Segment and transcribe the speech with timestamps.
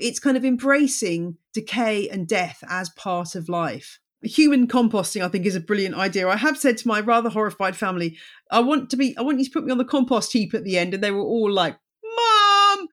[0.00, 3.98] it's kind of embracing decay and death as part of life.
[4.22, 6.28] Human composting, I think, is a brilliant idea.
[6.28, 8.16] I have said to my rather horrified family,
[8.50, 10.64] I want to be, I want you to put me on the compost heap at
[10.64, 10.94] the end.
[10.94, 11.76] And they were all like,
[12.16, 12.88] Mom,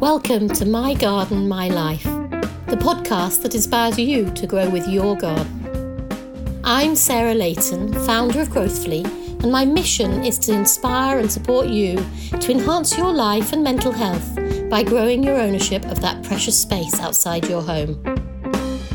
[0.00, 5.16] Welcome to My Garden, My Life, the podcast that inspires you to grow with your
[5.16, 6.60] garden.
[6.62, 12.02] I'm Sarah Layton, founder of Growthfully, and my mission is to inspire and support you
[12.40, 14.38] to enhance your life and mental health
[14.70, 17.92] by growing your ownership of that precious space outside your home.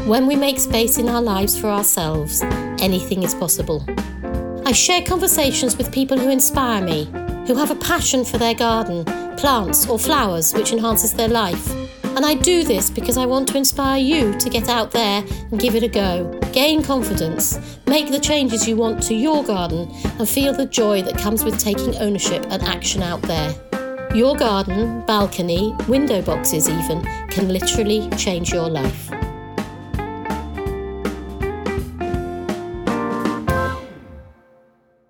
[0.08, 2.42] When we make space in our lives for ourselves,
[2.82, 3.86] anything is possible.
[4.66, 7.06] I share conversations with people who inspire me,
[7.46, 9.06] who have a passion for their garden,
[9.38, 11.72] plants, or flowers which enhances their life.
[12.16, 15.60] And I do this because I want to inspire you to get out there and
[15.60, 20.28] give it a go, gain confidence, make the changes you want to your garden, and
[20.28, 23.56] feel the joy that comes with taking ownership and action out there.
[24.14, 29.10] Your garden, balcony, window boxes, even, can literally change your life.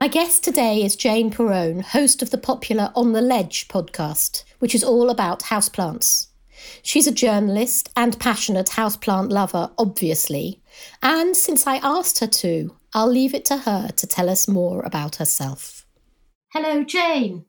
[0.01, 4.73] My guest today is Jane Perrone, host of the popular On the Ledge podcast, which
[4.73, 6.28] is all about houseplants.
[6.81, 10.61] She's a journalist and passionate houseplant lover, obviously.
[11.01, 14.81] And since I asked her to, I'll leave it to her to tell us more
[14.83, 15.85] about herself.
[16.53, 17.45] Hello, Jane.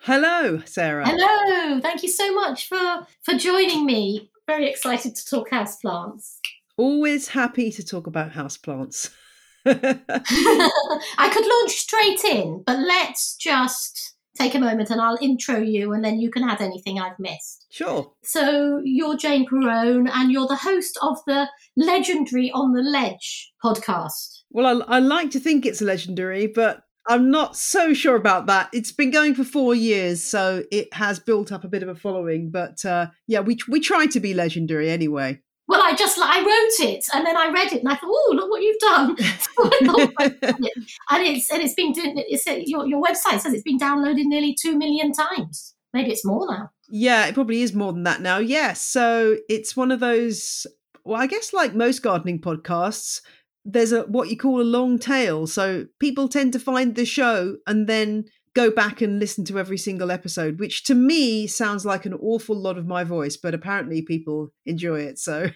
[0.00, 1.04] Hello, Sarah.
[1.06, 1.80] Hello.
[1.80, 4.30] Thank you so much for, for joining me.
[4.46, 6.38] Very excited to talk houseplants.
[6.76, 9.10] Always happy to talk about houseplants.
[9.66, 15.92] I could launch straight in, but let's just take a moment and I'll intro you
[15.92, 17.66] and then you can add anything I've missed.
[17.70, 18.12] Sure.
[18.22, 24.42] So, you're Jane Perrone and you're the host of the legendary On the Ledge podcast.
[24.50, 28.68] Well, I, I like to think it's legendary, but I'm not so sure about that.
[28.72, 31.94] It's been going for four years, so it has built up a bit of a
[31.94, 32.50] following.
[32.50, 35.40] But uh, yeah, we we try to be legendary anyway.
[35.72, 38.32] Well, I just I wrote it and then I read it and I thought, oh,
[38.36, 39.16] look what you've done.
[41.10, 41.94] and it's and it's been.
[41.96, 45.74] It's uh, your your website says it's been downloaded nearly two million times.
[45.94, 46.68] Maybe it's more now.
[46.90, 48.36] Yeah, it probably is more than that now.
[48.36, 50.66] Yes, so it's one of those.
[51.04, 53.22] Well, I guess like most gardening podcasts,
[53.64, 55.46] there's a what you call a long tail.
[55.46, 59.78] So people tend to find the show and then go back and listen to every
[59.78, 64.02] single episode, which to me sounds like an awful lot of my voice, but apparently
[64.02, 65.18] people enjoy it.
[65.18, 65.48] So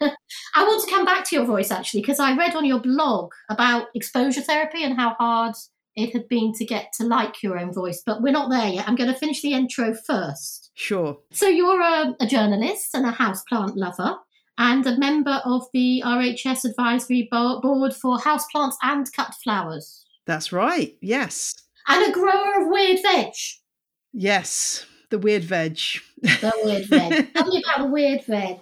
[0.54, 3.32] I want to come back to your voice actually, because I read on your blog
[3.48, 5.54] about exposure therapy and how hard
[5.96, 8.88] it had been to get to like your own voice, but we're not there yet.
[8.88, 10.70] I'm going to finish the intro first.
[10.74, 11.18] Sure.
[11.32, 14.16] So you're a, a journalist and a houseplant lover
[14.58, 20.04] and a member of the RHS Advisory Board for Houseplants and Cut Flowers.
[20.26, 21.54] That's right, yes.
[21.88, 23.32] And a grower of weird veg.
[24.12, 25.78] Yes, the weird veg.
[26.20, 27.32] The weird veg.
[27.34, 28.58] Tell me about the weird veg.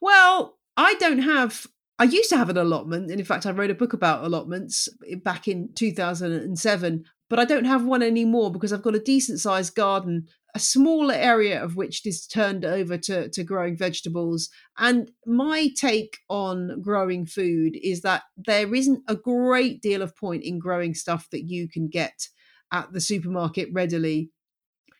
[0.00, 1.66] Well, I don't have.
[1.98, 4.88] I used to have an allotment, and in fact, I wrote a book about allotments
[5.06, 7.04] eh, back in 2007.
[7.28, 11.14] But I don't have one anymore because I've got a decent sized garden a smaller
[11.14, 14.48] area of which is turned over to, to growing vegetables.
[14.78, 20.42] And my take on growing food is that there isn't a great deal of point
[20.42, 22.28] in growing stuff that you can get
[22.72, 24.30] at the supermarket readily.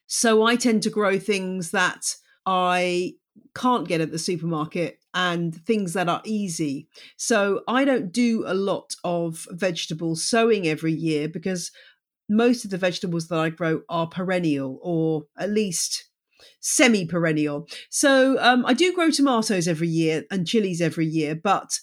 [0.07, 2.15] So I tend to grow things that
[2.47, 3.15] I
[3.55, 6.89] can't get at the supermarket and things that are easy.
[7.17, 11.71] So I don't do a lot of vegetable sowing every year because
[12.29, 16.09] most of the vegetables that I grow are perennial or at least
[16.61, 17.67] semi perennial.
[17.91, 21.79] So um, I do grow tomatoes every year and chilies every year, but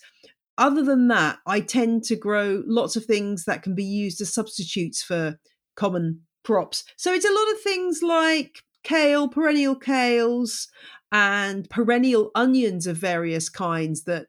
[0.58, 4.34] other than that, I tend to grow lots of things that can be used as
[4.34, 5.38] substitutes for
[5.76, 6.84] common crops.
[6.96, 10.68] So it's a lot of things like kale, perennial kales,
[11.16, 14.28] and perennial onions of various kinds that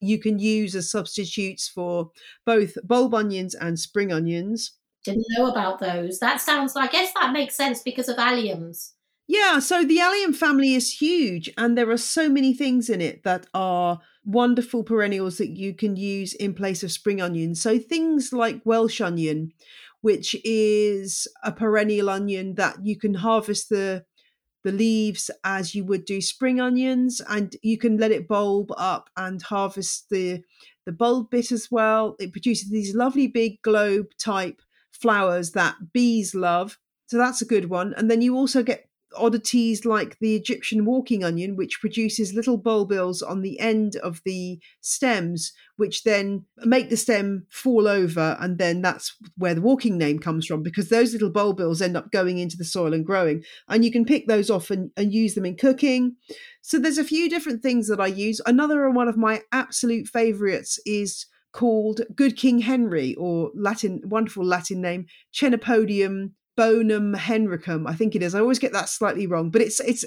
[0.00, 2.10] you can use as substitutes for
[2.44, 4.72] both bulb onions and spring onions.
[5.04, 6.18] Didn't know about those.
[6.18, 8.94] That sounds, I guess that makes sense because of alliums.
[9.28, 13.22] Yeah, so the allium family is huge, and there are so many things in it
[13.22, 17.54] that are wonderful perennials that you can use in place of spring onion.
[17.54, 19.52] So things like Welsh onion,
[20.00, 24.04] which is a perennial onion that you can harvest the
[24.64, 29.10] the leaves as you would do spring onions and you can let it bulb up
[29.16, 30.42] and harvest the
[30.86, 34.60] the bulb bit as well it produces these lovely big globe type
[34.94, 36.78] flowers that bees love.
[37.06, 37.94] So that's a good one.
[37.96, 43.22] And then you also get oddities like the Egyptian walking onion, which produces little bulbils
[43.26, 48.36] on the end of the stems, which then make the stem fall over.
[48.40, 52.12] And then that's where the walking name comes from, because those little bulbils end up
[52.12, 53.42] going into the soil and growing.
[53.68, 56.16] And you can pick those off and, and use them in cooking.
[56.62, 58.40] So there's a few different things that I use.
[58.46, 64.80] Another one of my absolute favorites is called Good King Henry, or Latin, wonderful Latin
[64.80, 68.34] name, Chenopodium bonum henricum i think it is.
[68.34, 70.04] I always get that slightly wrong but it's it's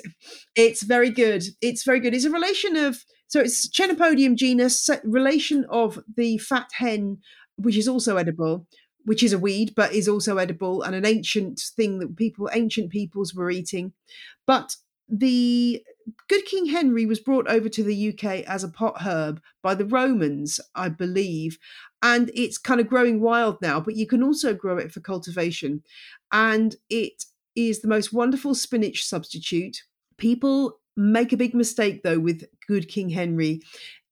[0.56, 1.44] it's very good.
[1.62, 2.14] It's very good.
[2.14, 7.18] It's a relation of so it's chenopodium genus relation of the fat hen
[7.56, 8.68] which is also edible
[9.06, 12.92] which is a weed but is also edible and an ancient thing that people ancient
[12.92, 13.94] peoples were eating.
[14.46, 14.76] But
[15.08, 15.82] the
[16.30, 19.86] good king henry was brought over to the uk as a pot herb by the
[19.86, 21.58] romans i believe
[22.02, 25.82] and it's kind of growing wild now but you can also grow it for cultivation
[26.32, 27.26] and it
[27.58, 29.84] is the most wonderful spinach substitute.
[30.18, 33.62] People make a big mistake though with good King Henry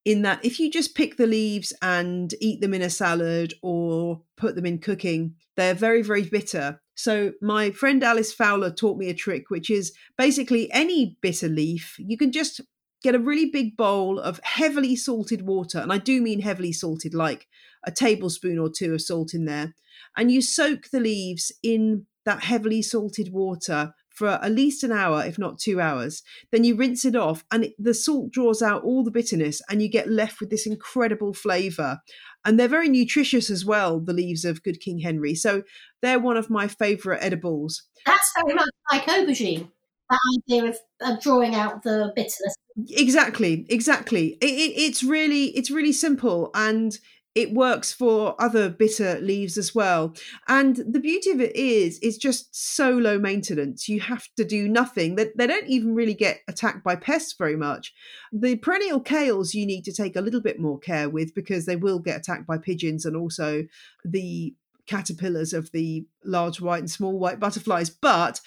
[0.04, 4.22] in that if you just pick the leaves and eat them in a salad or
[4.38, 6.80] put them in cooking, they're very, very bitter.
[6.96, 11.96] So, my friend Alice Fowler taught me a trick, which is basically any bitter leaf,
[12.00, 12.62] you can just
[13.04, 15.80] get a really big bowl of heavily salted water.
[15.80, 17.48] And I do mean heavily salted, like
[17.86, 19.76] a tablespoon or two of salt in there
[20.16, 25.24] and you soak the leaves in that heavily salted water for at least an hour,
[25.26, 26.24] if not two hours.
[26.52, 29.82] Then you rinse it off, and it, the salt draws out all the bitterness, and
[29.82, 32.00] you get left with this incredible flavour.
[32.46, 35.36] And they're very nutritious as well, the leaves of Good King Henry.
[35.36, 35.64] So
[36.06, 37.84] they're one of my favourite edibles.
[38.06, 39.69] That's very much like aubergine.
[40.10, 42.56] That idea of, of drawing out the bitterness.
[42.92, 44.38] Exactly, exactly.
[44.42, 46.96] It, it, it's really, it's really simple, and
[47.36, 50.16] it works for other bitter leaves as well.
[50.48, 53.90] And the beauty of it is, it's just so low maintenance.
[53.90, 55.16] You have to do nothing.
[55.16, 57.94] They, they don't even really get attacked by pests very much.
[58.31, 61.75] The perennial kales you need to take a little bit more care with because they
[61.75, 63.63] will get attacked by pigeons and also
[64.06, 64.56] the
[64.88, 67.90] caterpillars of the large white and small white butterflies.
[67.90, 68.42] But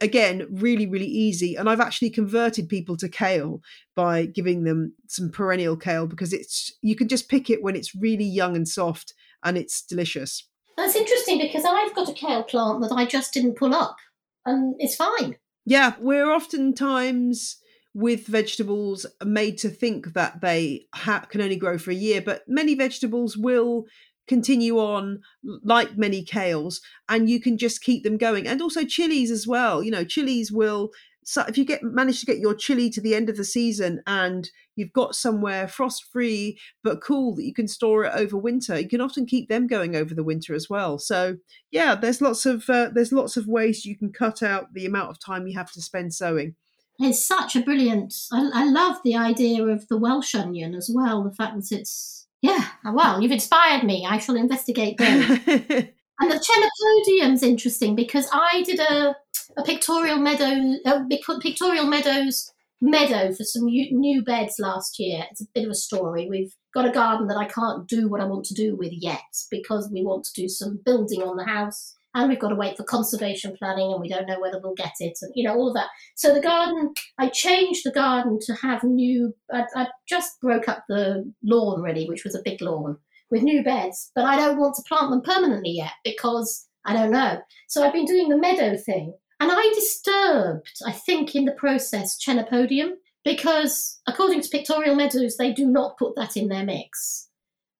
[0.00, 3.60] again really really easy and i've actually converted people to kale
[3.94, 7.94] by giving them some perennial kale because it's you can just pick it when it's
[7.94, 9.14] really young and soft
[9.44, 13.56] and it's delicious that's interesting because i've got a kale plant that i just didn't
[13.56, 13.96] pull up
[14.44, 17.58] and it's fine yeah we're oftentimes
[17.96, 22.42] with vegetables made to think that they ha- can only grow for a year but
[22.48, 23.84] many vegetables will
[24.26, 25.20] continue on
[25.62, 28.46] like many kales and you can just keep them going.
[28.46, 30.90] And also chilies as well you know chilies will
[31.26, 34.02] so if you get manage to get your chili to the end of the season
[34.06, 38.78] and you've got somewhere frost free but cool that you can store it over winter
[38.78, 40.98] you can often keep them going over the winter as well.
[40.98, 41.36] So
[41.70, 45.10] yeah there's lots of uh, there's lots of ways you can cut out the amount
[45.10, 46.54] of time you have to spend sowing
[47.00, 51.24] it's such a brilliant I, I love the idea of the welsh onion as well
[51.24, 54.06] the fact that it's yeah, uh, well, you've inspired me.
[54.06, 55.22] I shall investigate them.
[55.46, 59.16] and the chenopodium's interesting because I did a,
[59.56, 62.52] a pictorial meadow, a pictorial meadows
[62.82, 65.24] meadow for some new beds last year.
[65.30, 66.28] It's a bit of a story.
[66.28, 69.22] We've got a garden that I can't do what I want to do with yet
[69.50, 72.76] because we want to do some building on the house and we've got to wait
[72.76, 75.72] for conservation planning and we don't know whether we'll get it and you know all
[75.72, 75.88] that.
[76.14, 80.84] So the garden i changed the garden to have new i, I just broke up
[80.88, 82.98] the lawn really which was a big lawn
[83.30, 87.10] with new beds but i don't want to plant them permanently yet because i don't
[87.10, 87.40] know.
[87.68, 92.18] So i've been doing the meadow thing and i disturbed i think in the process
[92.22, 92.92] chenopodium
[93.24, 97.28] because according to pictorial meadows they do not put that in their mix.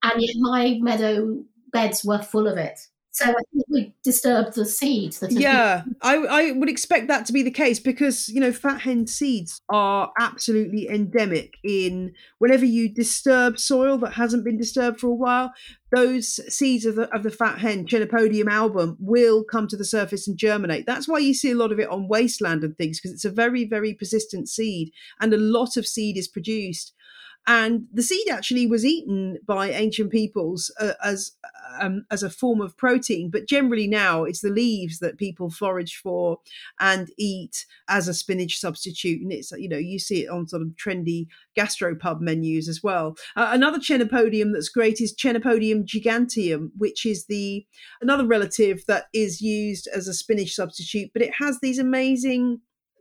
[0.02, 1.42] And yet my meadow
[1.72, 2.78] beds were full of it
[3.14, 5.22] so I think we disturbed the seeds.
[5.30, 8.80] Yeah, been- I, I would expect that to be the case because you know fat
[8.80, 15.06] hen seeds are absolutely endemic in whenever you disturb soil that hasn't been disturbed for
[15.06, 15.52] a while.
[15.94, 20.26] Those seeds of the, of the fat hen, Chenopodium album, will come to the surface
[20.26, 20.84] and germinate.
[20.84, 23.30] That's why you see a lot of it on wasteland and things because it's a
[23.30, 24.90] very, very persistent seed,
[25.20, 26.94] and a lot of seed is produced
[27.46, 31.32] and the seed actually was eaten by ancient peoples uh, as
[31.80, 33.30] um, as a form of protein.
[33.30, 36.38] But generally now it's the leaves that people forage for
[36.80, 39.20] and eat as a spinach substitute.
[39.20, 43.16] And it's you know you see it on sort of trendy gastropub menus as well.
[43.36, 47.66] Uh, another chenopodium that's great is chenopodium giganteum which is the
[48.00, 52.60] another relative that is used as a spinach substitute but it has these amazing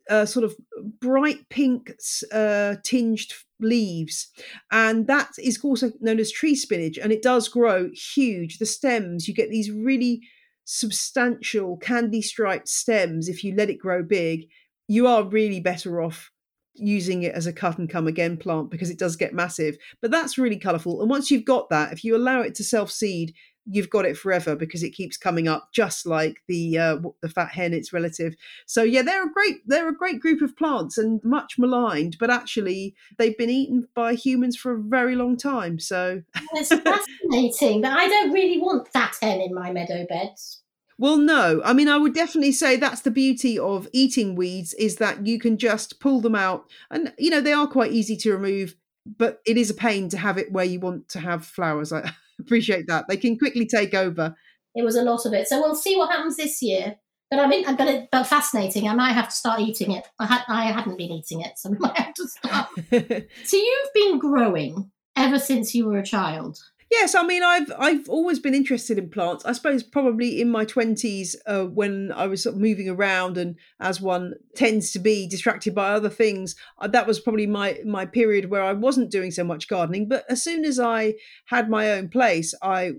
[0.10, 0.56] uh, sort of
[1.00, 1.94] bright pink
[2.32, 3.34] uh, tinged
[3.64, 4.30] leaves,
[4.72, 8.60] and that is also known as tree spinach, and it does grow huge.
[8.60, 10.22] The stems, you get these really
[10.66, 14.48] substantial candy striped stems if you let it grow big.
[14.88, 16.30] you are really better off
[16.76, 19.78] using it as a cut and come again plant because it does get massive.
[20.02, 21.02] But that's really colourful.
[21.02, 23.34] And once you've got that, if you allow it to self seed,
[23.66, 27.50] you've got it forever because it keeps coming up just like the uh, the fat
[27.50, 31.22] hen its relative so yeah they're a great they're a great group of plants and
[31.24, 36.22] much maligned but actually they've been eaten by humans for a very long time so
[36.54, 40.64] it's fascinating but i don't really want fat hen in my meadow beds
[41.00, 41.62] well, no.
[41.66, 45.40] I mean, I would definitely say that's the beauty of eating weeds is that you
[45.40, 48.76] can just pull them out, and you know they are quite easy to remove.
[49.06, 51.92] But it is a pain to have it where you want to have flowers.
[51.92, 53.06] I appreciate that.
[53.08, 54.36] They can quickly take over.
[54.76, 55.48] It was a lot of it.
[55.48, 56.96] So we'll see what happens this year.
[57.30, 58.88] But I mean, but, it, but fascinating.
[58.88, 60.08] I might have to start eating it.
[60.20, 62.68] I, had, I hadn't been eating it, so we might have to start.
[63.44, 66.60] so you've been growing ever since you were a child.
[66.94, 69.44] Yes, I mean I've I've always been interested in plants.
[69.46, 73.56] I suppose probably in my twenties uh, when I was sort of moving around and
[73.80, 78.06] as one tends to be distracted by other things, uh, that was probably my my
[78.06, 80.08] period where I wasn't doing so much gardening.
[80.08, 82.92] But as soon as I had my own place, I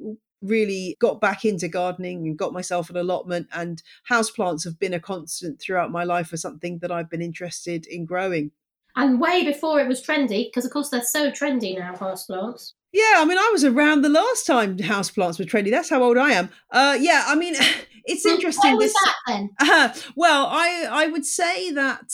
[0.43, 5.01] really got back into gardening and got myself an allotment and houseplants have been a
[5.01, 8.51] constant throughout my life for something that I've been interested in growing.
[8.97, 12.73] And way before it was trendy, because of course they're so trendy now, houseplants.
[12.95, 15.69] Yeah, I mean, I was around the last time houseplants were trendy.
[15.69, 16.49] That's how old I am.
[16.71, 17.57] Uh, yeah, I mean,
[18.05, 18.71] it's interesting.
[18.71, 19.51] Why was this, that then?
[19.59, 22.09] Uh, well, I I would say that.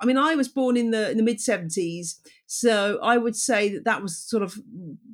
[0.00, 3.70] I mean, I was born in the in the mid seventies, so I would say
[3.70, 4.56] that that was sort of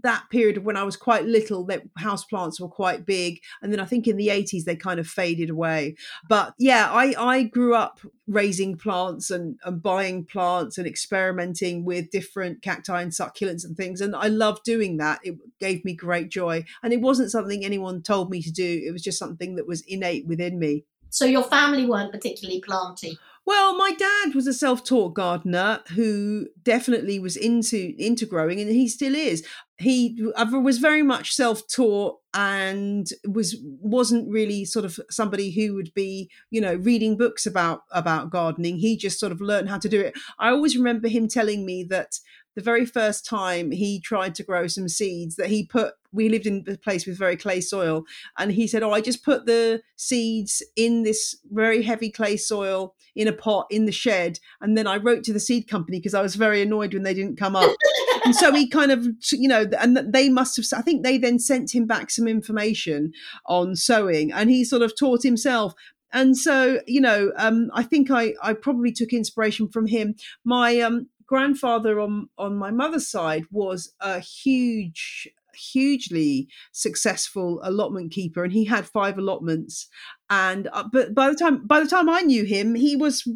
[0.03, 3.41] that period of when I was quite little that house plants were quite big.
[3.63, 5.95] And then I think in the 80s they kind of faded away.
[6.29, 12.11] But yeah, I, I grew up raising plants and, and buying plants and experimenting with
[12.11, 14.01] different cacti and succulents and things.
[14.01, 15.21] And I loved doing that.
[15.23, 16.65] It gave me great joy.
[16.83, 19.83] And it wasn't something anyone told me to do, it was just something that was
[19.83, 20.85] innate within me.
[21.11, 23.19] So your family weren't particularly planty?
[23.47, 28.87] Well, my dad was a self-taught gardener who definitely was into into growing, and he
[28.87, 29.45] still is.
[29.79, 36.31] He was very much self-taught and was wasn't really sort of somebody who would be,
[36.51, 38.77] you know, reading books about about gardening.
[38.77, 40.15] He just sort of learned how to do it.
[40.39, 42.19] I always remember him telling me that
[42.57, 46.47] the very first time he tried to grow some seeds that he put we lived
[46.47, 48.03] in a place with very clay soil
[48.39, 52.95] and he said oh i just put the seeds in this very heavy clay soil
[53.15, 56.15] in a pot in the shed and then i wrote to the seed company because
[56.15, 57.71] i was very annoyed when they didn't come up.
[58.23, 61.39] And so he kind of you know and they must have i think they then
[61.39, 63.13] sent him back some information
[63.47, 65.75] on sowing and he sort of taught himself.
[66.13, 70.17] And so you know um, i think i i probably took inspiration from him.
[70.45, 78.45] My um, grandfather on on my mother's side was a huge hugely successful allotment keeper
[78.45, 79.89] and he had five allotments.
[80.29, 83.27] And uh, but by the time by the time I knew him he was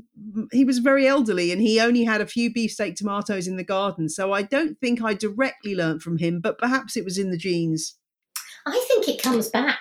[0.53, 4.09] he was very elderly and he only had a few beefsteak tomatoes in the garden.
[4.09, 7.39] So I don't think I directly learnt from him but perhaps it was in the
[7.39, 7.97] genes.
[8.67, 9.81] I think it comes back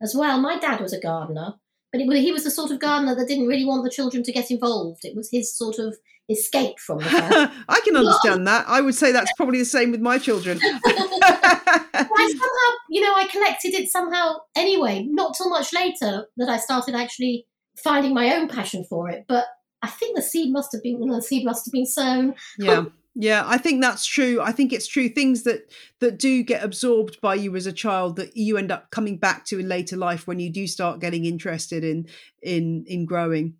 [0.00, 0.40] as well.
[0.40, 1.54] My dad was a gardener
[1.92, 4.32] but it, he was the sort of gardener that didn't really want the children to
[4.32, 5.04] get involved.
[5.04, 5.96] It was his sort of
[6.30, 7.50] escape from the.
[7.68, 8.64] I can understand that.
[8.68, 10.58] I would say that's probably the same with my children.
[10.62, 15.06] I somehow, you know, I collected it somehow anyway.
[15.08, 17.46] Not till much later that I started actually
[17.82, 19.24] finding my own passion for it.
[19.28, 19.46] But
[19.82, 22.34] I think the seed must have been, the seed must have been sown.
[22.58, 22.84] Yeah.
[23.16, 24.40] Yeah, I think that's true.
[24.40, 25.08] I think it's true.
[25.08, 28.92] Things that that do get absorbed by you as a child that you end up
[28.92, 32.06] coming back to in later life when you do start getting interested in
[32.40, 33.54] in in growing.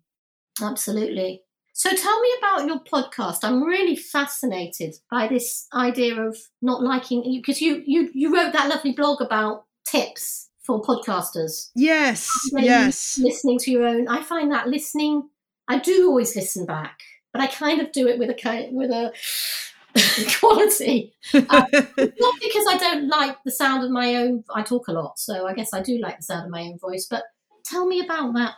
[0.61, 1.41] Absolutely.
[1.73, 3.39] So tell me about your podcast.
[3.43, 8.69] I'm really fascinated by this idea of not liking because you you you wrote that
[8.69, 11.71] lovely blog about tips for podcasters.
[11.75, 13.17] Yes, yes.
[13.17, 14.07] Listening to your own.
[14.07, 15.29] I find that listening.
[15.67, 16.99] I do always listen back,
[17.31, 19.13] but I kind of do it with a with a
[20.39, 21.13] quality.
[21.33, 24.43] Um, not because I don't like the sound of my own.
[24.53, 26.77] I talk a lot, so I guess I do like the sound of my own
[26.79, 27.07] voice.
[27.09, 27.23] But
[27.63, 28.55] tell me about that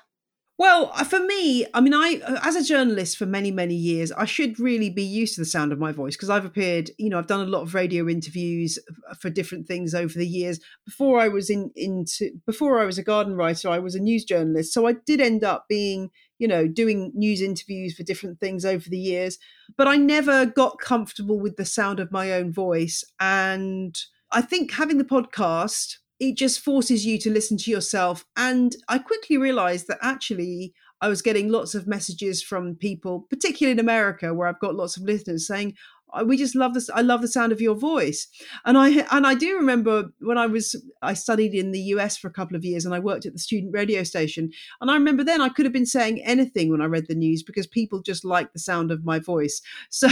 [0.60, 4.12] well, uh, for me, I mean, I uh, as a journalist for many many years,
[4.12, 7.10] I should really be used to the sound of my voice because I've appeared, you
[7.10, 8.78] know, I've done a lot of radio interviews
[9.10, 10.60] uh, for different things over the years.
[10.86, 14.26] Before I was in into before I was a garden writer, I was a news
[14.26, 18.64] journalist, so I did end up being, you know, doing news interviews for different things
[18.64, 19.40] over the years.
[19.76, 24.00] But I never got comfortable with the sound of my own voice, and
[24.32, 28.26] I think having the podcast it just forces you to listen to yourself.
[28.38, 33.74] And I quickly realized that actually I was getting lots of messages from people, particularly
[33.74, 35.76] in America, where I've got lots of listeners saying,
[36.14, 36.90] oh, we just love this.
[36.90, 38.28] I love the sound of your voice.
[38.66, 42.28] And I and I do remember when I was I studied in the US for
[42.28, 44.52] a couple of years and I worked at the student radio station.
[44.80, 47.44] And I remember then I could have been saying anything when I read the news
[47.44, 49.62] because people just like the sound of my voice.
[49.90, 50.08] So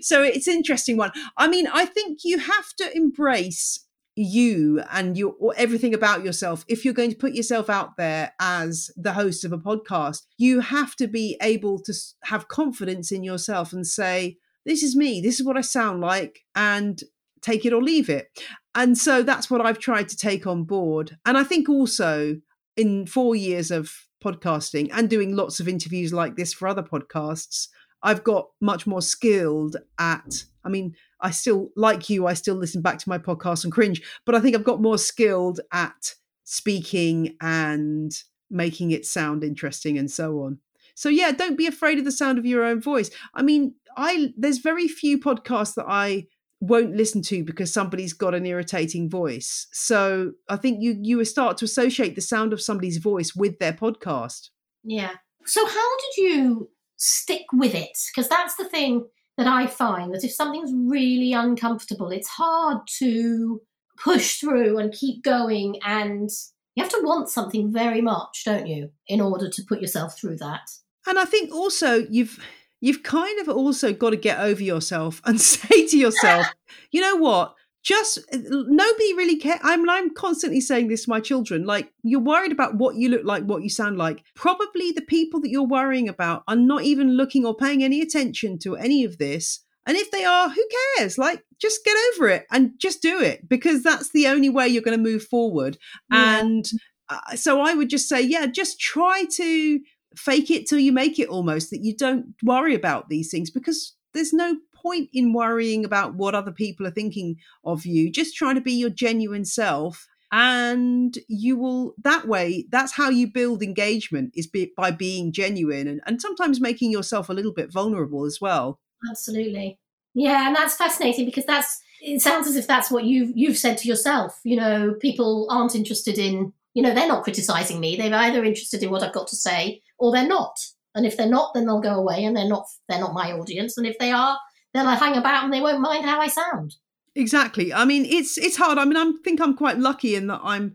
[0.00, 1.12] so it's interesting one.
[1.36, 3.85] I mean, I think you have to embrace
[4.16, 8.90] you and your everything about yourself if you're going to put yourself out there as
[8.96, 11.92] the host of a podcast you have to be able to
[12.24, 16.40] have confidence in yourself and say this is me this is what i sound like
[16.54, 17.02] and
[17.42, 18.28] take it or leave it.
[18.74, 21.18] And so that's what i've tried to take on board.
[21.26, 22.36] And i think also
[22.76, 23.92] in 4 years of
[24.24, 27.68] podcasting and doing lots of interviews like this for other podcasts
[28.02, 32.82] I've got much more skilled at, I mean, I still, like you, I still listen
[32.82, 37.36] back to my podcast and cringe, but I think I've got more skilled at speaking
[37.40, 38.12] and
[38.50, 40.58] making it sound interesting and so on.
[40.94, 43.10] So yeah, don't be afraid of the sound of your own voice.
[43.34, 46.26] I mean, I there's very few podcasts that I
[46.60, 49.66] won't listen to because somebody's got an irritating voice.
[49.72, 53.74] So I think you you start to associate the sound of somebody's voice with their
[53.74, 54.50] podcast.
[54.84, 55.12] Yeah.
[55.44, 59.06] So how did you stick with it because that's the thing
[59.36, 63.60] that I find that if something's really uncomfortable, it's hard to
[63.98, 65.78] push through and keep going.
[65.84, 66.30] And
[66.74, 70.36] you have to want something very much, don't you, in order to put yourself through
[70.38, 70.68] that.
[71.06, 72.38] And I think also you've
[72.80, 76.46] you've kind of also got to get over yourself and say to yourself,
[76.90, 77.54] you know what?
[77.86, 79.60] Just nobody really care.
[79.62, 81.64] I'm I'm constantly saying this to my children.
[81.64, 84.24] Like you're worried about what you look like, what you sound like.
[84.34, 88.58] Probably the people that you're worrying about are not even looking or paying any attention
[88.60, 89.60] to any of this.
[89.86, 91.16] And if they are, who cares?
[91.16, 94.82] Like just get over it and just do it because that's the only way you're
[94.82, 95.78] going to move forward.
[96.12, 96.40] Yeah.
[96.40, 96.68] And
[97.08, 99.80] uh, so I would just say, yeah, just try to
[100.16, 103.94] fake it till you make it almost that you don't worry about these things because
[104.12, 108.10] there's no point in worrying about what other people are thinking of you.
[108.10, 113.30] Just try to be your genuine self and you will that way that's how you
[113.30, 117.72] build engagement is be, by being genuine and, and sometimes making yourself a little bit
[117.72, 118.80] vulnerable as well.
[119.10, 119.78] Absolutely.
[120.14, 123.78] Yeah and that's fascinating because that's it sounds as if that's what you've you've said
[123.78, 124.40] to yourself.
[124.44, 127.96] You know people aren't interested in you know they're not criticizing me.
[127.96, 130.58] They're either interested in what i've got to say or they're not.
[130.94, 133.78] And if they're not then they'll go away and they're not they're not my audience.
[133.78, 134.38] And if they are
[134.76, 136.76] they'll hang about and they won't mind how I sound.
[137.14, 137.72] Exactly.
[137.72, 138.78] I mean, it's it's hard.
[138.78, 140.74] I mean, I think I'm quite lucky in that I'm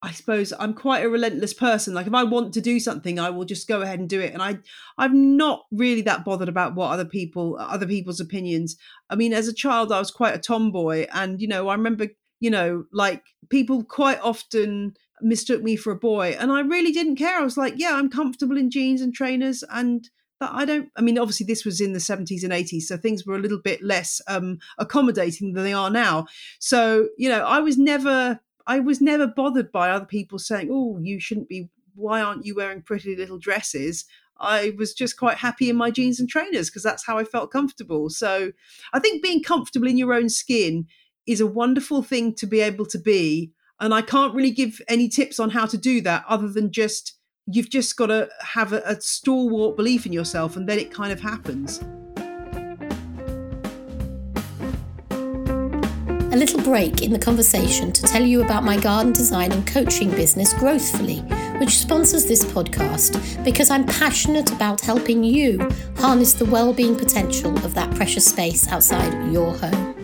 [0.00, 1.92] I suppose I'm quite a relentless person.
[1.92, 4.32] Like if I want to do something, I will just go ahead and do it.
[4.32, 4.58] And I
[4.96, 8.76] I'm not really that bothered about what other people other people's opinions.
[9.10, 12.08] I mean, as a child I was quite a tomboy and you know, I remember,
[12.38, 17.16] you know, like people quite often mistook me for a boy and I really didn't
[17.16, 17.38] care.
[17.38, 20.08] I was like, yeah, I'm comfortable in jeans and trainers and
[20.40, 20.90] that I don't.
[20.96, 23.60] I mean, obviously, this was in the 70s and 80s, so things were a little
[23.60, 26.26] bit less um, accommodating than they are now.
[26.58, 30.98] So, you know, I was never, I was never bothered by other people saying, "Oh,
[31.00, 31.70] you shouldn't be.
[31.94, 34.04] Why aren't you wearing pretty little dresses?"
[34.40, 37.50] I was just quite happy in my jeans and trainers because that's how I felt
[37.50, 38.08] comfortable.
[38.08, 38.52] So,
[38.92, 40.86] I think being comfortable in your own skin
[41.26, 43.52] is a wonderful thing to be able to be.
[43.80, 47.17] And I can't really give any tips on how to do that other than just
[47.50, 51.12] you've just got to have a, a stalwart belief in yourself, and then it kind
[51.12, 51.80] of happens.
[56.30, 60.10] A little break in the conversation to tell you about my garden design and coaching
[60.10, 61.22] business, Growthfully,
[61.58, 65.58] which sponsors this podcast because I'm passionate about helping you
[65.96, 69.97] harness the well-being potential of that precious space outside your home.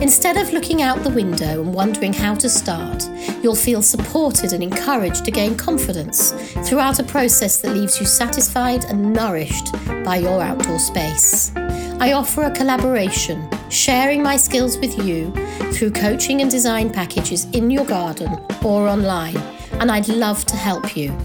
[0.00, 3.08] Instead of looking out the window and wondering how to start,
[3.42, 6.32] you'll feel supported and encouraged to gain confidence
[6.68, 9.72] throughout a process that leaves you satisfied and nourished
[10.04, 11.52] by your outdoor space.
[12.00, 15.32] I offer a collaboration, sharing my skills with you
[15.72, 19.36] through coaching and design packages in your garden or online,
[19.74, 21.16] and I'd love to help you.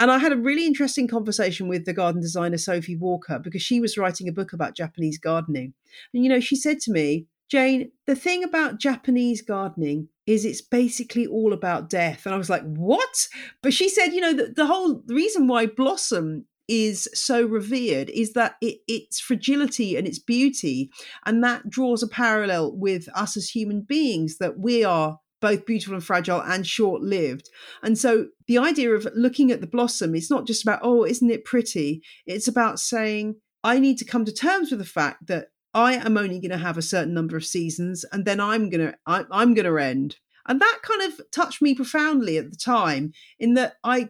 [0.00, 3.80] And I had a really interesting conversation with the garden designer Sophie Walker because she
[3.80, 5.74] was writing a book about Japanese gardening,
[6.12, 10.60] and you know, she said to me, Jane, the thing about Japanese gardening is it's
[10.60, 12.26] basically all about death.
[12.26, 13.28] And I was like, what?
[13.62, 18.34] But she said, you know, the, the whole reason why blossom is so revered is
[18.34, 20.90] that it, its fragility and its beauty,
[21.24, 25.94] and that draws a parallel with us as human beings that we are both beautiful
[25.94, 27.48] and fragile and short lived.
[27.82, 31.30] And so the idea of looking at the blossom, it's not just about, oh, isn't
[31.30, 32.02] it pretty?
[32.26, 35.46] It's about saying, I need to come to terms with the fact that
[35.78, 38.92] I am only going to have a certain number of seasons, and then I'm going
[38.92, 40.16] to I'm going to end.
[40.48, 43.12] And that kind of touched me profoundly at the time.
[43.38, 44.08] In that I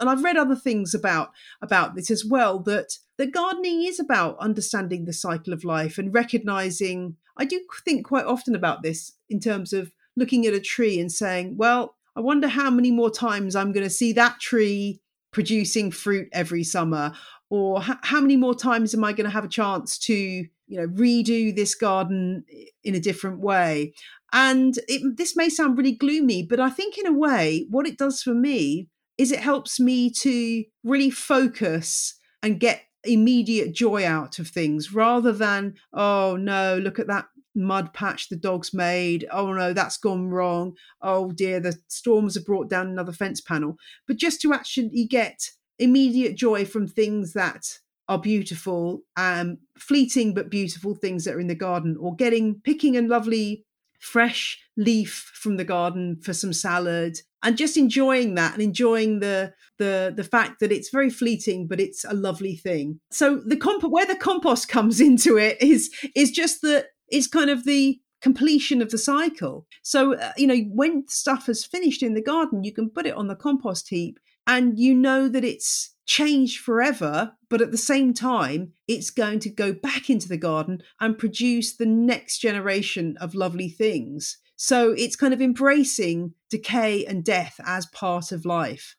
[0.00, 1.30] and I've read other things about
[1.62, 2.58] about this as well.
[2.58, 7.16] That that gardening is about understanding the cycle of life and recognizing.
[7.36, 11.12] I do think quite often about this in terms of looking at a tree and
[11.12, 15.00] saying, well, I wonder how many more times I'm going to see that tree
[15.32, 17.12] producing fruit every summer
[17.50, 20.86] or how many more times am i going to have a chance to you know
[20.88, 22.44] redo this garden
[22.82, 23.92] in a different way.
[24.32, 27.96] And it, this may sound really gloomy but i think in a way what it
[27.96, 34.40] does for me is it helps me to really focus and get immediate joy out
[34.40, 39.26] of things rather than oh no look at that mud patch the dog's made.
[39.30, 40.74] Oh no that's gone wrong.
[41.00, 43.76] Oh dear the storms have brought down another fence panel.
[44.06, 50.50] But just to actually get immediate joy from things that are beautiful, um, fleeting but
[50.50, 53.64] beautiful things that are in the garden, or getting picking a lovely
[54.04, 59.52] fresh leaf from the garden for some salad and just enjoying that and enjoying the
[59.78, 63.00] the the fact that it's very fleeting but it's a lovely thing.
[63.10, 67.50] So the comp where the compost comes into it is is just that it's kind
[67.50, 69.66] of the completion of the cycle.
[69.82, 73.14] So uh, you know when stuff has finished in the garden you can put it
[73.14, 78.12] on the compost heap and you know that it's changed forever, but at the same
[78.12, 83.34] time, it's going to go back into the garden and produce the next generation of
[83.34, 84.38] lovely things.
[84.56, 88.96] So it's kind of embracing decay and death as part of life.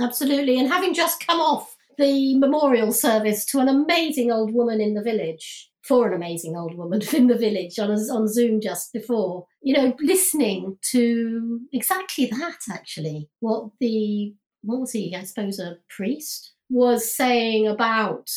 [0.00, 0.58] Absolutely.
[0.58, 5.02] And having just come off the memorial service to an amazing old woman in the
[5.02, 9.74] village, for an amazing old woman in the village on, on Zoom just before, you
[9.74, 14.34] know, listening to exactly that actually, what the
[14.66, 15.14] what was he?
[15.14, 18.30] I suppose a priest was saying about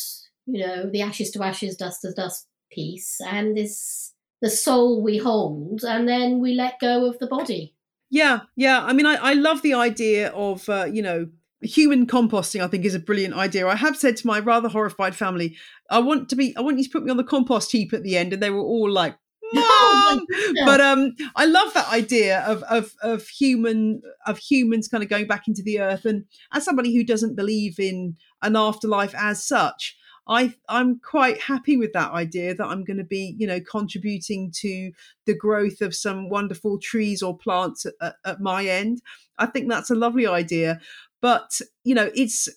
[0.46, 5.18] you know the ashes to ashes, dust to dust piece, and this the soul we
[5.18, 7.76] hold, and then we let go of the body.
[8.10, 8.84] Yeah, yeah.
[8.84, 11.28] I mean, I, I love the idea of uh, you know
[11.62, 12.62] human composting.
[12.62, 13.68] I think is a brilliant idea.
[13.68, 15.58] I have said to my rather horrified family,
[15.90, 18.04] I want to be, I want you to put me on the compost heap at
[18.04, 19.18] the end, and they were all like,
[19.54, 20.26] mom
[20.66, 25.28] but um i love that idea of of of human of humans kind of going
[25.28, 29.96] back into the earth and as somebody who doesn't believe in an afterlife as such
[30.30, 34.52] I, I'm quite happy with that idea that I'm going to be, you know, contributing
[34.58, 34.92] to
[35.26, 39.02] the growth of some wonderful trees or plants at, at my end.
[39.40, 40.80] I think that's a lovely idea.
[41.20, 42.48] But, you know, it's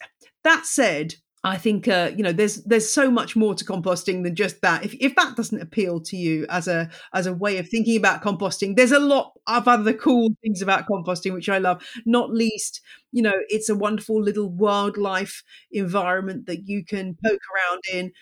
[0.44, 4.36] that said, I think uh, you know there's there's so much more to composting than
[4.36, 4.84] just that.
[4.84, 8.22] If if that doesn't appeal to you as a as a way of thinking about
[8.22, 11.84] composting, there's a lot of other cool things about composting which I love.
[12.06, 17.82] Not least, you know, it's a wonderful little wildlife environment that you can poke around
[17.92, 18.12] in.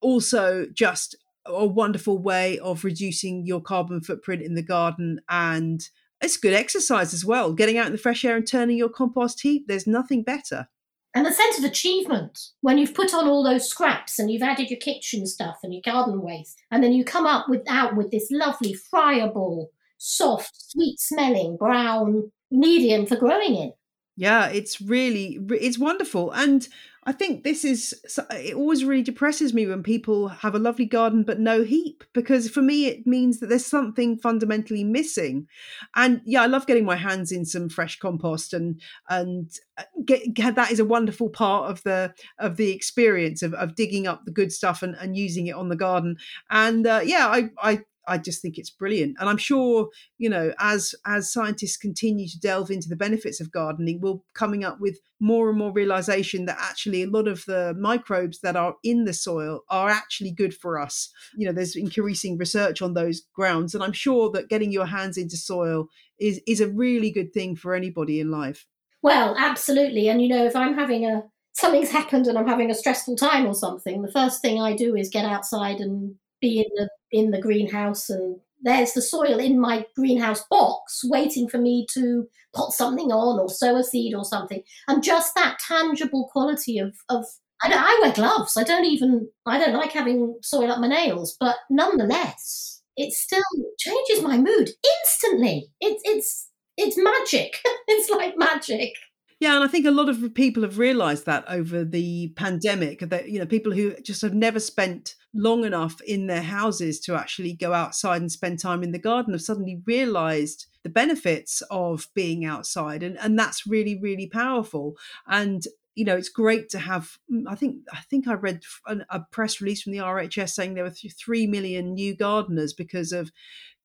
[0.00, 5.88] Also, just a wonderful way of reducing your carbon footprint in the garden and
[6.20, 7.52] it's good exercise as well.
[7.52, 10.68] Getting out in the fresh air and turning your compost heap, there's nothing better
[11.16, 14.68] and the sense of achievement when you've put on all those scraps and you've added
[14.68, 18.10] your kitchen stuff and your garden waste and then you come up with out with
[18.10, 23.72] this lovely friable soft sweet smelling brown medium for growing in.
[24.14, 26.30] Yeah it's really it's wonderful.
[26.32, 26.68] And
[27.08, 27.94] I think this is,
[28.32, 32.50] it always really depresses me when people have a lovely garden but no heap, because
[32.50, 35.46] for me, it means that there's something fundamentally missing.
[35.94, 40.34] And yeah, I love getting my hands in some fresh compost and, and uh, get,
[40.36, 44.32] that is a wonderful part of the, of the experience of, of digging up the
[44.32, 46.16] good stuff and, and using it on the garden.
[46.50, 49.16] And uh, yeah, I, I, I just think it's brilliant.
[49.18, 49.88] And I'm sure,
[50.18, 54.64] you know, as as scientists continue to delve into the benefits of gardening, we're coming
[54.64, 58.76] up with more and more realization that actually a lot of the microbes that are
[58.84, 61.10] in the soil are actually good for us.
[61.36, 63.74] You know, there's increasing research on those grounds.
[63.74, 65.88] And I'm sure that getting your hands into soil
[66.18, 68.66] is is a really good thing for anybody in life.
[69.02, 70.08] Well, absolutely.
[70.08, 73.46] And you know, if I'm having a something's happened and I'm having a stressful time
[73.46, 77.30] or something, the first thing I do is get outside and be in the in
[77.30, 82.72] the greenhouse and there's the soil in my greenhouse box waiting for me to put
[82.72, 84.62] something on or sow a seed or something.
[84.88, 87.24] And just that tangible quality of of
[87.62, 88.56] I, I wear gloves.
[88.56, 93.42] I don't even I don't like having soil up my nails, but nonetheless, it still
[93.78, 94.70] changes my mood
[95.04, 95.68] instantly.
[95.80, 97.60] It's it's it's magic.
[97.88, 98.92] it's like magic.
[99.38, 103.28] Yeah, and I think a lot of people have realized that over the pandemic that
[103.28, 107.52] you know people who just have never spent long enough in their houses to actually
[107.52, 112.46] go outside and spend time in the garden have suddenly realized the benefits of being
[112.46, 114.96] outside and and that's really really powerful.
[115.28, 115.62] And
[115.94, 119.62] you know it's great to have mm, i think i think i read a press
[119.62, 123.30] release from the rhs saying there were 3 million new gardeners because of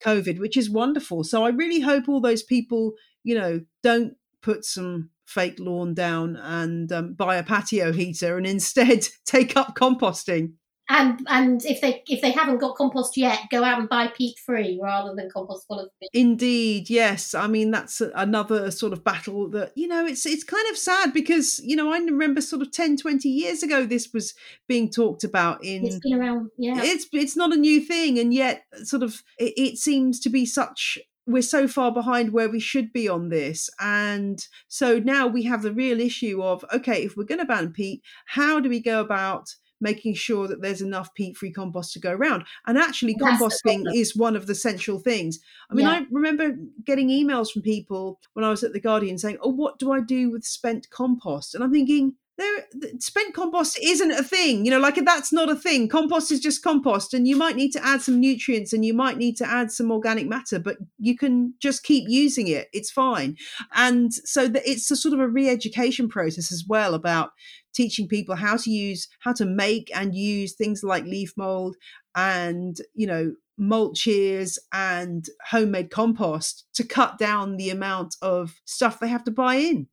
[0.04, 1.24] covid which is wonderful.
[1.24, 6.36] So i really hope all those people you know don't put some fake lawn down
[6.36, 10.54] and um, buy a patio heater and instead take up composting.
[10.90, 14.38] And and if they if they haven't got compost yet go out and buy peat
[14.46, 16.10] free rather than compost full of peat.
[16.14, 17.34] indeed yes.
[17.34, 21.14] I mean that's another sort of battle that you know it's it's kind of sad
[21.14, 24.34] because you know i remember sort of 10 20 years ago this was
[24.68, 26.82] being talked about in it's been around yeah.
[26.84, 30.46] It's it's not a new thing and yet sort of it, it seems to be
[30.46, 33.70] such we're so far behind where we should be on this.
[33.80, 37.72] And so now we have the real issue of okay, if we're going to ban
[37.72, 42.00] peat, how do we go about making sure that there's enough peat free compost to
[42.00, 42.46] go around?
[42.66, 45.40] And actually, composting is one of the central things.
[45.70, 45.94] I mean, yeah.
[45.94, 46.56] I remember
[46.86, 50.02] getting emails from people when I was at The Guardian saying, Oh, what do I
[50.02, 51.56] do with spent compost?
[51.56, 52.66] And I'm thinking, there
[53.00, 55.88] spent compost isn't a thing you know like that's not a thing.
[55.88, 59.18] Compost is just compost and you might need to add some nutrients and you might
[59.18, 62.68] need to add some organic matter but you can just keep using it.
[62.74, 63.38] It's fine.
[63.74, 67.32] And so that it's a sort of a re-education process as well about
[67.74, 71.78] teaching people how to use how to make and use things like leaf mold
[72.16, 79.08] and you know mulches and homemade compost to cut down the amount of stuff they
[79.08, 79.88] have to buy in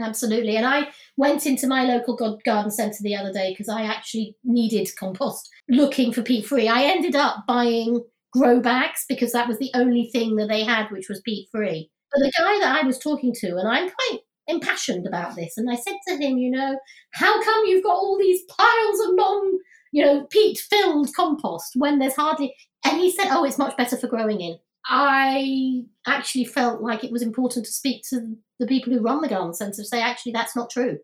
[0.00, 0.56] Absolutely.
[0.56, 4.88] And I went into my local garden centre the other day because I actually needed
[4.98, 6.68] compost looking for peat free.
[6.68, 10.90] I ended up buying grow bags because that was the only thing that they had
[10.90, 11.90] which was peat free.
[12.12, 15.70] But the guy that I was talking to, and I'm quite impassioned about this, and
[15.70, 16.78] I said to him, you know,
[17.12, 19.58] how come you've got all these piles of non,
[19.92, 22.54] you know, peat filled compost when there's hardly.
[22.84, 24.58] And he said, oh, it's much better for growing in.
[24.86, 29.28] I actually felt like it was important to speak to the people who run the
[29.28, 30.98] garden centre to say, actually, that's not true.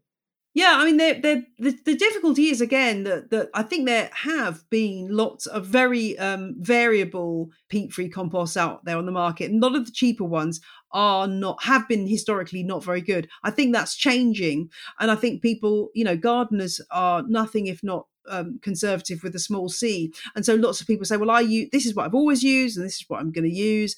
[0.55, 4.09] Yeah, I mean, they're, they're, the the difficulty is again that that I think there
[4.15, 9.63] have been lots of very um, variable peat-free composts out there on the market, and
[9.63, 10.63] a lot of the cheaper ones
[10.93, 13.29] are not have been historically not very good.
[13.45, 18.07] I think that's changing, and I think people, you know, gardeners are nothing if not
[18.29, 21.69] um, conservative with a small c, and so lots of people say, "Well, I use
[21.73, 23.97] this is what I've always used, and this is what I'm going to use."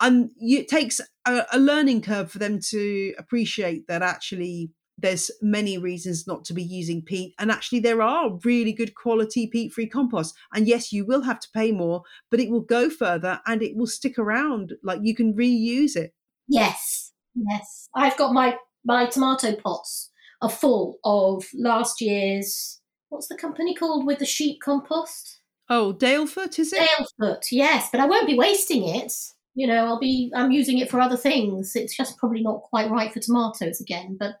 [0.00, 5.78] And it takes a, a learning curve for them to appreciate that actually there's many
[5.78, 9.88] reasons not to be using peat and actually there are really good quality peat free
[9.88, 10.34] compost.
[10.52, 13.76] And yes you will have to pay more but it will go further and it
[13.76, 16.14] will stick around like you can reuse it.
[16.48, 17.12] Yes
[17.46, 17.88] yes.
[17.94, 22.77] I've got my my tomato pots are full of last year's
[23.08, 28.00] what's the company called with the sheep compost oh dalefoot is it dalefoot yes but
[28.00, 29.12] i won't be wasting it
[29.54, 32.90] you know i'll be i'm using it for other things it's just probably not quite
[32.90, 34.36] right for tomatoes again but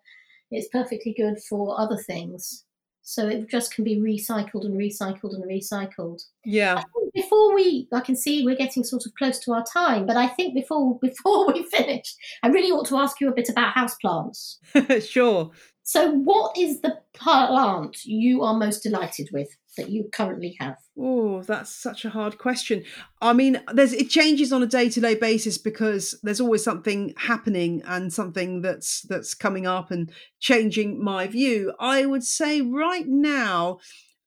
[0.50, 2.64] it's perfectly good for other things.
[3.02, 6.22] So it just can be recycled and recycled and recycled.
[6.44, 6.82] Yeah.
[7.14, 10.28] Before we, I can see we're getting sort of close to our time, but I
[10.28, 14.56] think before before we finish, I really ought to ask you a bit about houseplants.
[15.08, 15.50] sure.
[15.88, 19.48] So, what is the plant you are most delighted with
[19.78, 20.76] that you currently have?
[20.98, 22.84] Oh, that's such a hard question.
[23.22, 28.12] I mean, there's it changes on a day-to-day basis because there's always something happening and
[28.12, 31.72] something that's that's coming up and changing my view.
[31.80, 33.78] I would say right now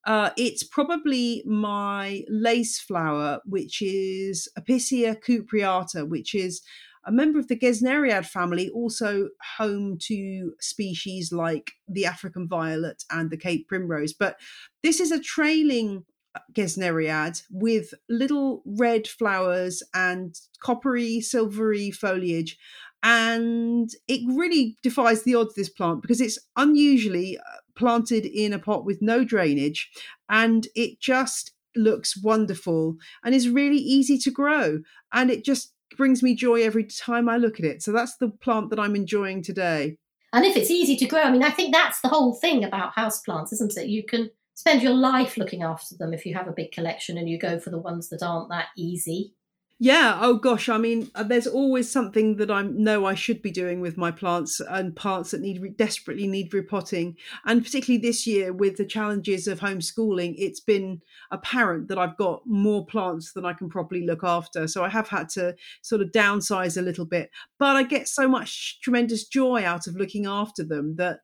[0.04, 6.60] uh, it's probably my lace flower, which is Episcia cupreata, which is
[7.04, 13.30] a member of the Gesneriad family, also home to species like the African violet and
[13.30, 14.12] the Cape primrose.
[14.12, 14.38] But
[14.82, 22.58] this is a trailing uh, Gesneriad with little red flowers and coppery, silvery foliage.
[23.02, 27.42] And it really defies the odds, this plant, because it's unusually uh,
[27.74, 29.90] planted in a pot with no drainage
[30.28, 34.80] and it just looks wonderful and is really easy to grow.
[35.12, 37.82] And it just brings me joy every time I look at it.
[37.82, 39.96] So that's the plant that I'm enjoying today.
[40.32, 42.94] And if it's easy to grow, I mean, I think that's the whole thing about
[42.94, 43.88] houseplants, isn't it?
[43.88, 47.28] You can spend your life looking after them if you have a big collection and
[47.28, 49.34] you go for the ones that aren't that easy.
[49.84, 50.16] Yeah.
[50.20, 50.68] Oh gosh.
[50.68, 54.12] I mean, uh, there's always something that I know I should be doing with my
[54.12, 57.16] plants and plants that need desperately need repotting.
[57.46, 61.00] And particularly this year with the challenges of homeschooling, it's been
[61.32, 64.68] apparent that I've got more plants than I can properly look after.
[64.68, 67.30] So I have had to sort of downsize a little bit.
[67.58, 71.22] But I get so much tremendous joy out of looking after them that,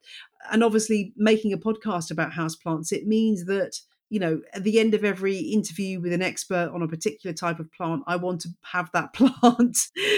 [0.51, 3.71] and obviously making a podcast about houseplants, it means that
[4.09, 7.59] you know, at the end of every interview with an expert on a particular type
[7.59, 9.77] of plant, I want to have that plant.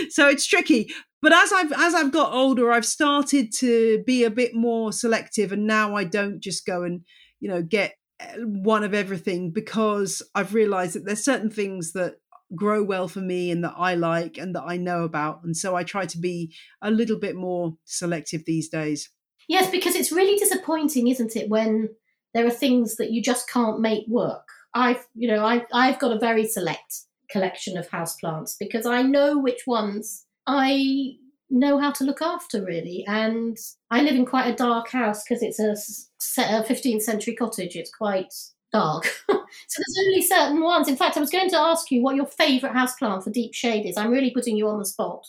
[0.09, 0.89] so it's tricky.
[1.21, 5.51] But as I've as I've got older, I've started to be a bit more selective,
[5.51, 7.01] and now I don't just go and
[7.39, 12.15] you know get eh, one of everything because I've realised that there's certain things that
[12.55, 15.75] grow well for me and that I like and that I know about, and so
[15.75, 19.09] I try to be a little bit more selective these days.
[19.47, 21.89] Yes, because it's really disappointing, isn't it, when
[22.33, 24.47] there are things that you just can't make work.
[24.73, 29.37] I've, you know, I've, I've got a very select collection of houseplants because I know
[29.37, 31.15] which ones I
[31.49, 33.03] know how to look after really.
[33.07, 33.57] And
[33.89, 37.75] I live in quite a dark house because it's a, a 15th century cottage.
[37.75, 38.33] It's quite
[38.71, 39.05] dark.
[39.29, 39.35] so
[39.77, 40.87] there's only certain ones.
[40.87, 43.85] In fact, I was going to ask you what your favourite houseplant for deep shade
[43.85, 43.97] is.
[43.97, 45.27] I'm really putting you on the spot.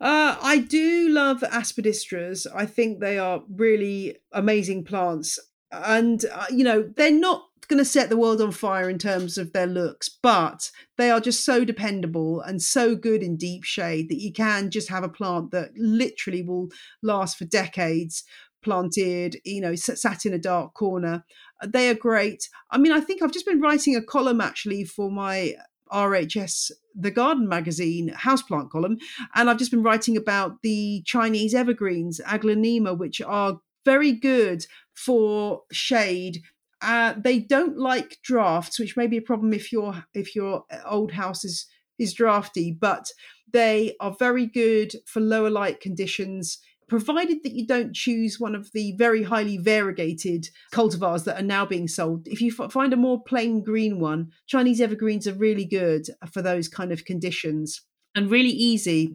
[0.00, 2.46] Uh, I do love aspidistras.
[2.54, 5.38] I think they are really amazing plants
[5.72, 9.38] and uh, you know they're not going to set the world on fire in terms
[9.38, 14.08] of their looks but they are just so dependable and so good in deep shade
[14.08, 16.68] that you can just have a plant that literally will
[17.02, 18.24] last for decades
[18.62, 21.24] planted you know sat in a dark corner.
[21.62, 22.48] Uh, they are great.
[22.70, 25.54] I mean i think i've just been writing a column actually for my
[25.92, 28.98] RHS the garden magazine houseplant column
[29.34, 34.66] and I've just been writing about the Chinese evergreens aglaonema which are very good
[35.04, 36.42] for shade.
[36.82, 41.12] Uh, they don't like drafts, which may be a problem if your if your old
[41.12, 41.66] house is
[41.98, 43.06] is drafty, but
[43.52, 46.58] they are very good for lower light conditions
[46.90, 51.64] provided that you don't choose one of the very highly variegated cultivars that are now
[51.64, 52.26] being sold.
[52.26, 56.42] If you f- find a more plain green one, Chinese evergreens are really good for
[56.42, 57.82] those kind of conditions
[58.14, 59.14] and really easy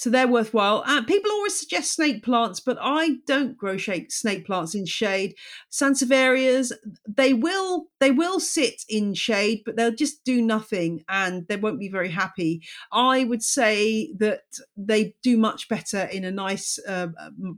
[0.00, 0.82] so they're worthwhile.
[0.86, 5.34] Uh, people always suggest snake plants, but I don't grow snake plants in shade.
[5.70, 6.72] Sansevierias,
[7.06, 11.78] they will they will sit in shade, but they'll just do nothing and they won't
[11.78, 12.62] be very happy.
[12.90, 17.08] I would say that they do much better in a nice, uh,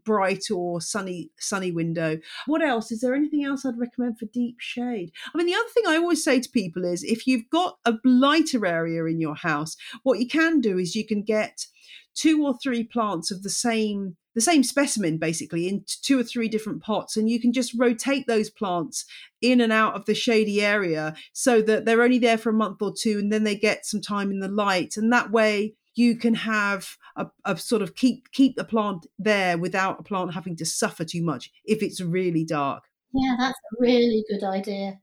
[0.05, 2.19] bright or sunny sunny window.
[2.47, 2.91] What else?
[2.91, 5.13] Is there anything else I'd recommend for deep shade?
[5.33, 7.95] I mean, the other thing I always say to people is if you've got a
[8.05, 11.69] lighter area in your house, what you can do is you can get
[12.15, 16.49] two or three plants of the same the same specimen basically in two or three
[16.49, 19.05] different pots and you can just rotate those plants
[19.41, 22.81] in and out of the shady area so that they're only there for a month
[22.81, 26.17] or two and then they get some time in the light and that way you
[26.17, 30.57] can have a, a sort of keep keep the plant there without a plant having
[30.57, 32.85] to suffer too much if it's really dark.
[33.13, 34.99] Yeah that's a really good idea.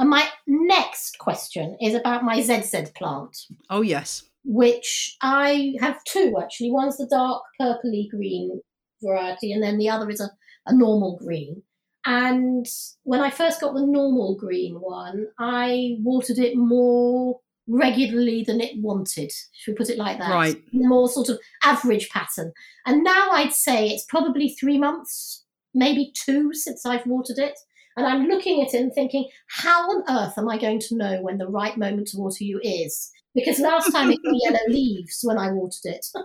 [0.00, 3.36] And my next question is about my zz plant.
[3.70, 6.70] Oh yes which I have two actually.
[6.70, 8.60] One's the dark purpley green
[9.02, 10.30] variety, and then the other is a,
[10.66, 11.62] a normal green.
[12.06, 12.66] And
[13.04, 18.76] when I first got the normal green one, I watered it more regularly than it
[18.76, 19.32] wanted.
[19.52, 20.30] Should we put it like that?
[20.30, 20.62] Right.
[20.72, 22.52] More sort of average pattern.
[22.84, 27.58] And now I'd say it's probably three months, maybe two since I've watered it.
[27.96, 31.22] And I'm looking at it and thinking, how on earth am I going to know
[31.22, 33.10] when the right moment to water you is?
[33.34, 36.06] Because last time it got yellow leaves when I watered it.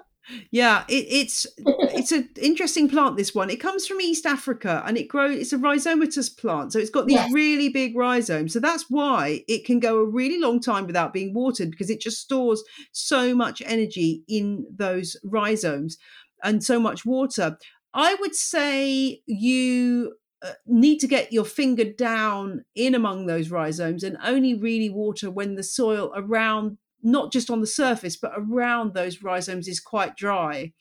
[0.51, 3.17] Yeah, it, it's it's an interesting plant.
[3.17, 5.35] This one it comes from East Africa and it grows.
[5.35, 7.33] It's a rhizomatous plant, so it's got these yes.
[7.33, 8.53] really big rhizomes.
[8.53, 11.99] So that's why it can go a really long time without being watered because it
[11.99, 15.97] just stores so much energy in those rhizomes
[16.43, 17.57] and so much water.
[17.93, 24.03] I would say you uh, need to get your finger down in among those rhizomes
[24.03, 28.93] and only really water when the soil around not just on the surface, but around
[28.93, 30.73] those rhizomes is quite dry.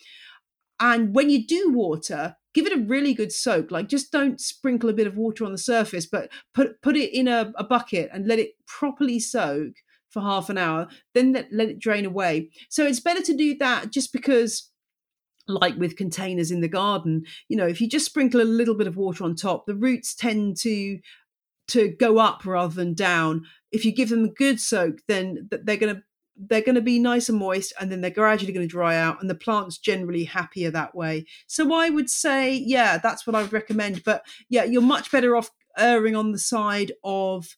[0.80, 3.70] And when you do water, give it a really good soak.
[3.70, 7.16] Like just don't sprinkle a bit of water on the surface, but put put it
[7.16, 9.74] in a, a bucket and let it properly soak
[10.10, 10.88] for half an hour.
[11.14, 12.50] Then let, let it drain away.
[12.68, 14.70] So it's better to do that just because
[15.46, 18.86] like with containers in the garden, you know, if you just sprinkle a little bit
[18.86, 20.98] of water on top, the roots tend to
[21.68, 23.44] to go up rather than down.
[23.70, 26.02] If you give them a good soak, then they're going to
[26.38, 29.20] they're going to be nice and moist and then they're gradually going to dry out
[29.20, 31.26] and the plant's generally happier that way.
[31.46, 35.36] So i would say yeah that's what i would recommend but yeah you're much better
[35.36, 37.56] off erring on the side of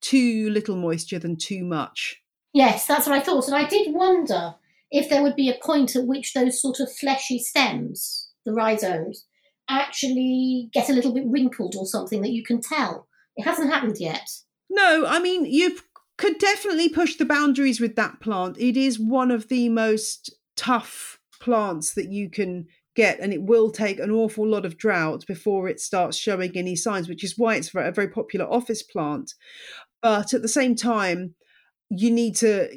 [0.00, 2.22] too little moisture than too much.
[2.52, 4.54] Yes that's what i thought and i did wonder
[4.90, 9.26] if there would be a point at which those sort of fleshy stems the rhizomes
[9.68, 13.06] actually get a little bit wrinkled or something that you can tell.
[13.36, 14.28] It hasn't happened yet.
[14.68, 15.82] No i mean you've
[16.22, 18.56] could definitely push the boundaries with that plant.
[18.56, 23.72] It is one of the most tough plants that you can get, and it will
[23.72, 27.56] take an awful lot of drought before it starts showing any signs, which is why
[27.56, 29.34] it's a very popular office plant.
[30.00, 31.34] But at the same time,
[31.90, 32.68] you need to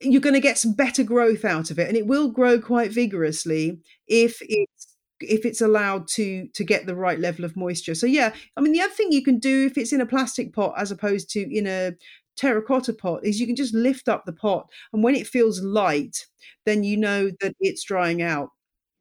[0.00, 2.92] you're going to get some better growth out of it and it will grow quite
[2.92, 8.04] vigorously if it's if it's allowed to to get the right level of moisture so
[8.04, 10.74] yeah i mean the other thing you can do if it's in a plastic pot
[10.76, 11.92] as opposed to in a
[12.36, 16.26] terracotta pot is you can just lift up the pot and when it feels light
[16.64, 18.50] then you know that it's drying out.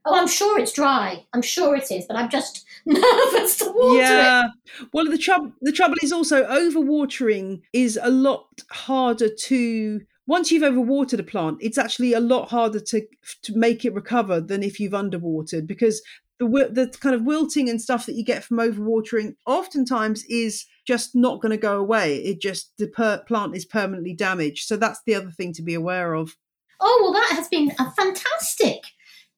[0.05, 1.25] Oh i'm sure it's dry.
[1.34, 4.47] I'm sure it is but i'm just nervous to water yeah.
[4.79, 10.51] it well the trouble the trouble is also overwatering is a lot harder to once
[10.51, 13.01] you've overwatered a plant it's actually a lot harder to
[13.41, 16.01] to make it recover than if you've underwatered because
[16.39, 21.15] the the kind of wilting and stuff that you get from overwatering oftentimes is just
[21.15, 22.17] not going to go away.
[22.17, 24.67] It just the per- plant is permanently damaged.
[24.67, 26.36] So that's the other thing to be aware of.
[26.79, 28.81] Oh well, that has been a fantastic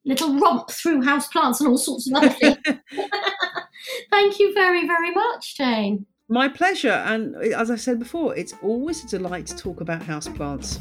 [0.06, 2.58] little romp through house plants and all sorts of other things.
[4.12, 6.06] Thank you very very much, Jane.
[6.28, 6.90] My pleasure.
[6.90, 10.80] And eh, as I said before, it's always a delight to talk about house plants.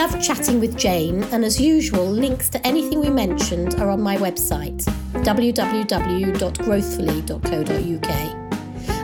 [0.00, 4.16] Love chatting with Jane, and as usual, links to anything we mentioned are on my
[4.16, 4.82] website,
[5.12, 8.10] www.growthfully.co.uk.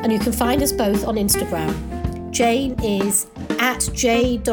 [0.03, 2.31] And you can find us both on Instagram.
[2.31, 3.27] Jane is
[3.59, 4.51] at j.l.perrone,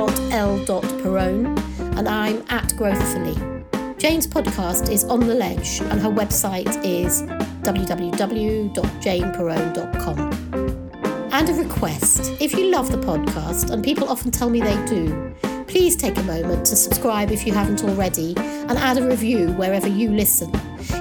[1.97, 3.37] and I'm at growthfully.
[3.97, 7.21] Jane's podcast is On the Ledge, and her website is
[7.61, 10.19] www.janeperrone.com.
[11.31, 15.33] And a request if you love the podcast, and people often tell me they do,
[15.63, 19.87] please take a moment to subscribe if you haven't already and add a review wherever
[19.87, 20.51] you listen.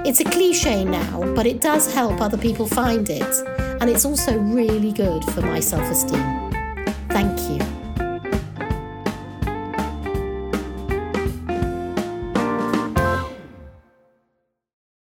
[0.04, 3.46] It's a cliche now, but it does help other people find it,
[3.80, 6.50] and it's also really good for my self esteem.
[7.08, 7.81] Thank you.